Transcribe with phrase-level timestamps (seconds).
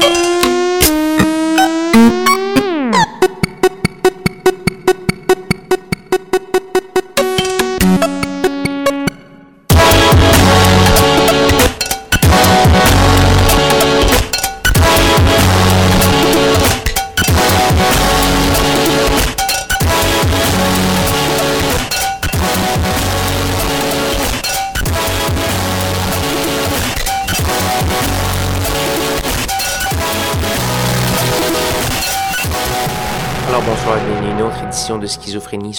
[0.00, 0.49] de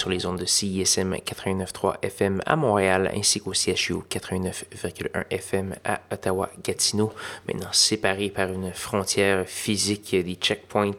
[0.01, 6.01] sur les ondes de CISM 89.3 FM à Montréal ainsi qu'au CHU 89.1 FM à
[6.11, 7.13] Ottawa-Gatineau,
[7.47, 10.89] maintenant séparés par une frontière physique, des checkpoints,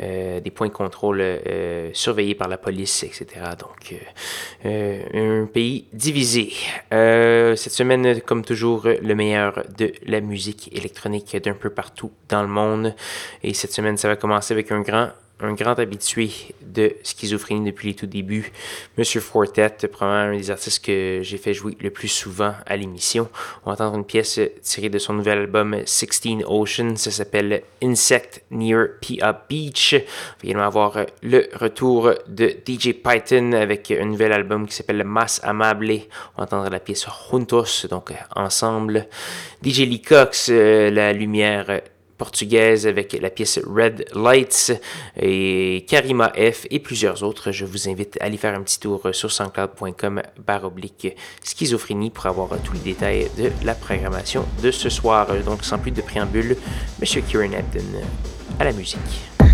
[0.00, 3.26] euh, des points de contrôle euh, surveillés par la police, etc.
[3.58, 3.94] Donc,
[4.66, 6.52] euh, un pays divisé.
[6.90, 12.48] cette semaine, comme toujours, le meilleur de la musique électronique d'un peu partout dans le
[12.48, 12.94] monde.
[13.42, 16.30] Et cette semaine, ça va commencer avec un grand un grand habitué
[16.62, 18.52] de schizophrénie depuis les tout débuts,
[18.96, 23.28] Monsieur Fortet, probablement un des artistes que j'ai fait jouer le plus souvent à l'émission.
[23.64, 28.42] On va entendre une pièce tirée de son nouvel album 16 Oceans, ça s'appelle Insect
[28.50, 29.94] Near Pia Beach.
[29.94, 30.04] On va
[30.44, 35.90] également avoir le retour de DJ Python avec un nouvel album qui s'appelle Mas Amable.
[36.36, 39.06] On va entendre la pièce Juntos, donc ensemble.
[39.62, 41.80] DJ Lee Cox, euh, La Lumière
[42.18, 44.72] portugaise avec la pièce Red Lights
[45.18, 47.52] et Karima F et plusieurs autres.
[47.52, 50.20] Je vous invite à aller faire un petit tour sur soundcloud.com
[50.64, 55.28] oblique schizophrénie pour avoir tous les détails de la programmation de ce soir.
[55.44, 56.56] Donc sans plus de préambule,
[57.00, 58.02] Monsieur Kieran Abden
[58.58, 59.47] à la musique.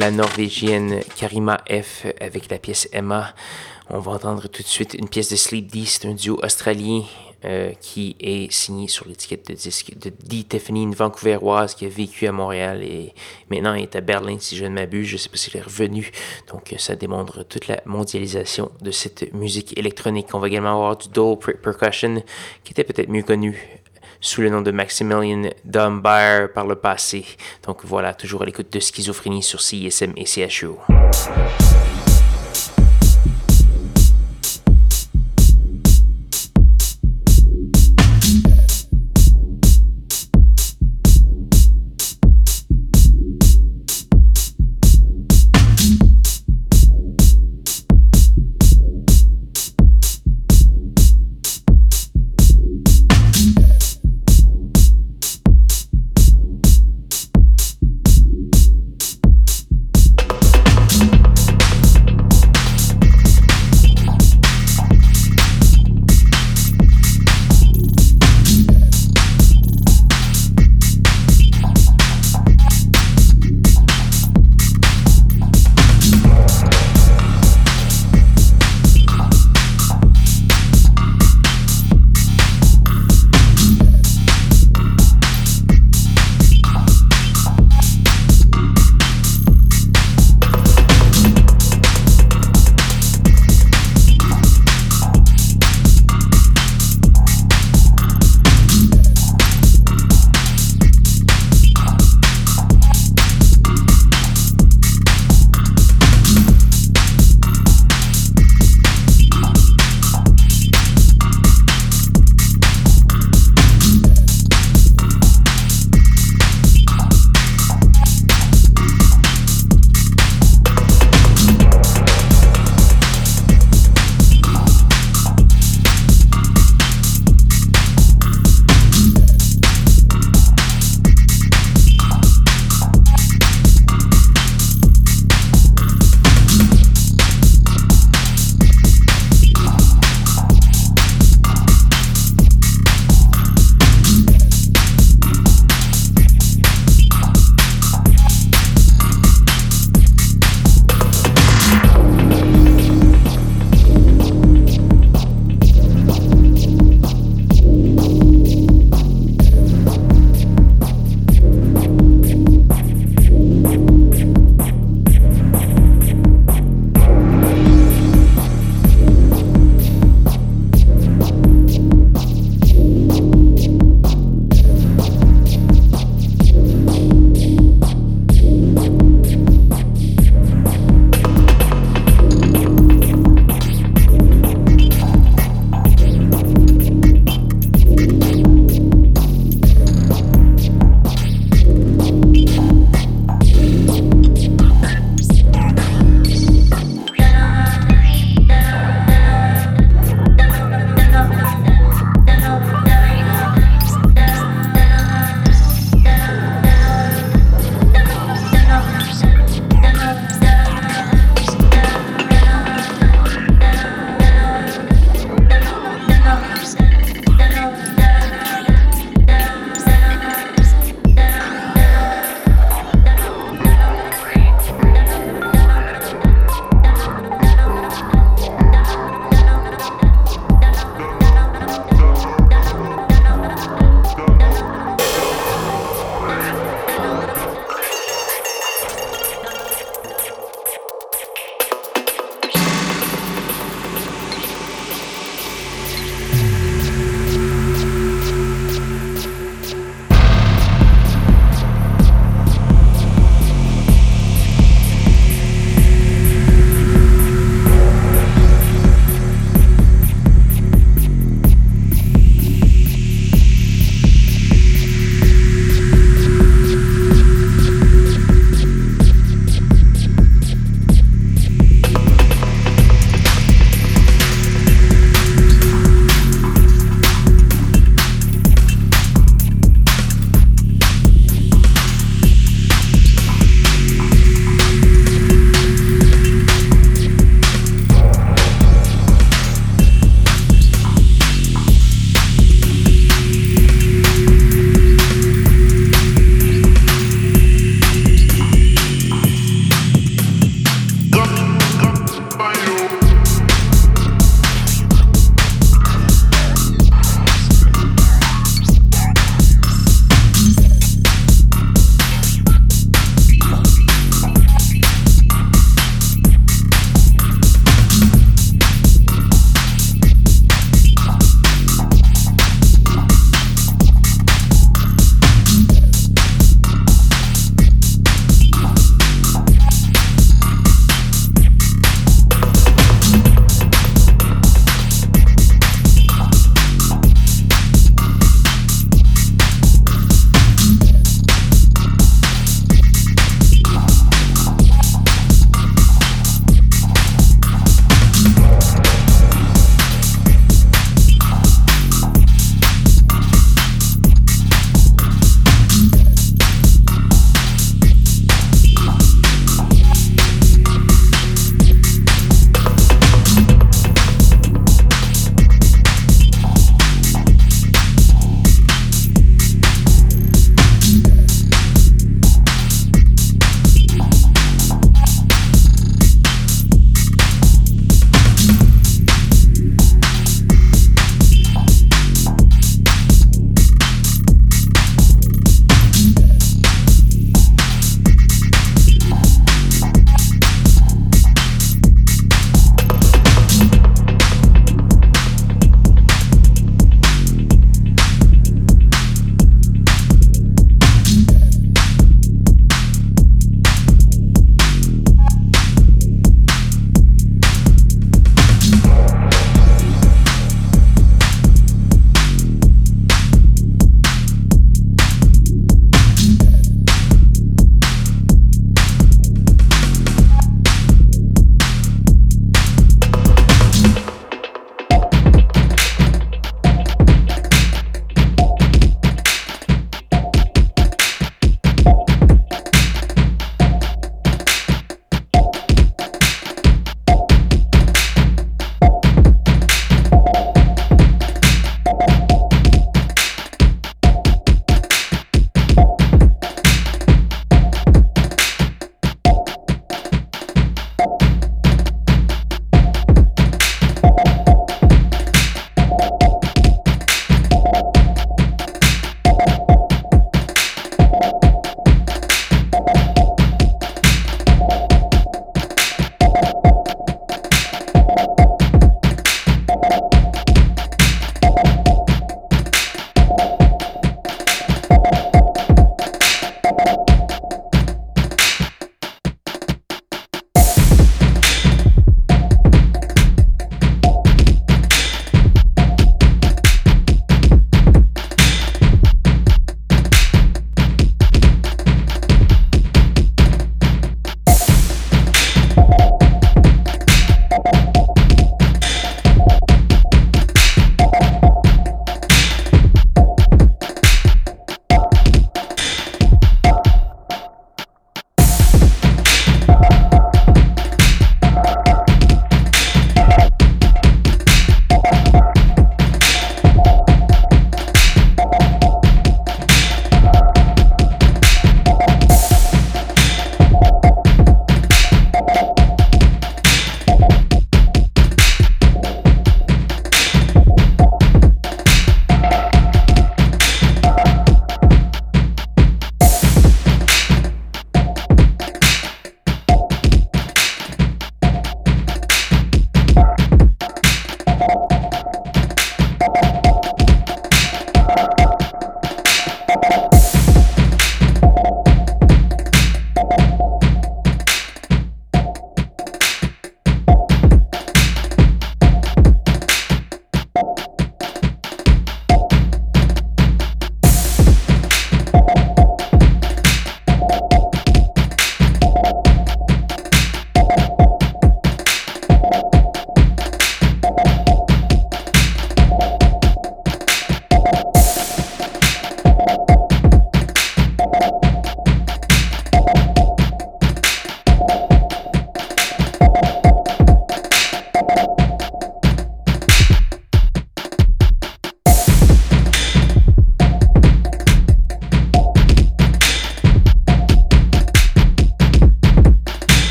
[0.00, 3.34] La Norvégienne Karima F avec la pièce Emma.
[3.90, 7.02] On va entendre tout de suite une pièce de Sleep D, c'est un duo australien
[7.44, 10.44] euh, qui est signé sur l'étiquette de disque de D.
[10.44, 13.12] Tiffany, une vancouveroise qui a vécu à Montréal et
[13.50, 15.06] maintenant est à Berlin, si je ne m'abuse.
[15.06, 16.10] Je ne sais pas si elle est revenue.
[16.50, 20.28] Donc, ça démontre toute la mondialisation de cette musique électronique.
[20.32, 22.22] On va également avoir du Dole Percussion,
[22.64, 23.79] qui était peut-être mieux connu
[24.20, 27.24] sous le nom de Maximilian Dunbar par le passé.
[27.66, 30.68] Donc voilà, toujours à l'écoute de Schizophrénie sur CISM et CHU.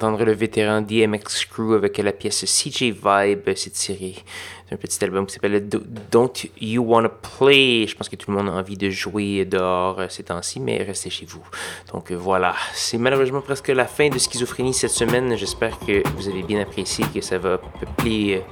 [0.00, 3.48] Venez d'entendre le vétéran DMX Crew avec la pièce CJ Vibe.
[3.54, 4.14] C'est tiré
[4.70, 5.68] d'un petit album qui s'appelle
[6.10, 7.86] Don't You Wanna Play.
[7.86, 11.10] Je pense que tout le monde a envie de jouer dehors ces temps-ci, mais restez
[11.10, 11.42] chez vous.
[11.92, 15.36] Donc voilà, c'est malheureusement presque la fin de Schizophrénie cette semaine.
[15.36, 18.42] J'espère que vous avez bien apprécié, que ça va peupler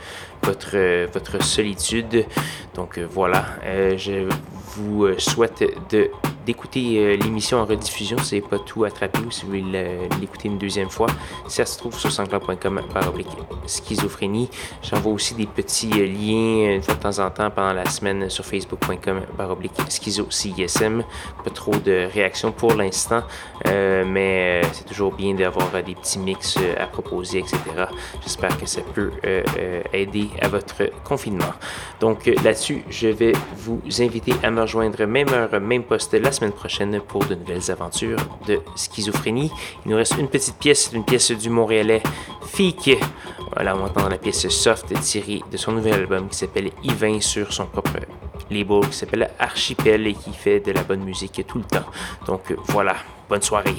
[0.43, 2.27] votre, votre solitude.
[2.75, 4.29] Donc voilà, euh, je
[4.77, 6.11] vous souhaite de
[6.49, 10.49] d'écouter euh, l'émission en rediffusion si vous pas tout attrapé ou si vous voulez l'écouter
[10.49, 11.09] une deuxième fois.
[11.47, 13.29] Ça se trouve sur sanglant.com par oblique
[13.67, 14.49] schizophrénie.
[14.83, 19.21] J'envoie aussi des petits euh, liens de temps en temps pendant la semaine sur facebook.com
[19.37, 19.55] par
[19.91, 21.03] schizo CISM.
[21.45, 23.25] Pas trop de réactions pour l'instant,
[23.67, 27.59] euh, mais c'est toujours bien d'avoir des petits mix à proposer, etc.
[28.23, 29.13] J'espère que ça peut
[29.93, 31.53] aider à votre confinement.
[32.01, 36.53] Donc là-dessus, je vais vous inviter à me rejoindre même heure, même poste la semaine
[36.53, 39.51] prochaine pour de nouvelles aventures de schizophrénie.
[39.85, 42.03] Il nous reste une petite pièce, une pièce du Montréalais
[42.47, 42.99] Fique.
[43.55, 47.53] Voilà, on entend la pièce Soft tirée de son nouvel album qui s'appelle Yvain sur
[47.53, 47.99] son propre
[48.51, 51.87] label qui s'appelle Archipel et qui fait de la bonne musique tout le temps.
[52.27, 52.97] Donc voilà,
[53.29, 53.77] bonne soirée.